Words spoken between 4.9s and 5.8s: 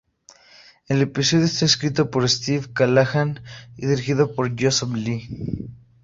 Lee.